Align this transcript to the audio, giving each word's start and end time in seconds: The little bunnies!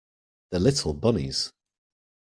The 0.49 0.57
little 0.57 0.95
bunnies! 0.95 1.51